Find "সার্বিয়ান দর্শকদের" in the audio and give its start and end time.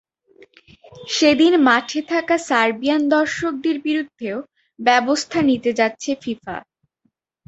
2.47-3.75